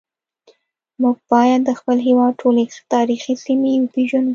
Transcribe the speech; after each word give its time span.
موږ 1.01 1.15
باید 1.31 1.61
د 1.65 1.69
خپل 1.79 1.97
هیواد 2.07 2.33
ټولې 2.41 2.63
تاریخي 2.93 3.33
سیمې 3.45 3.71
وپیژنو 3.77 4.29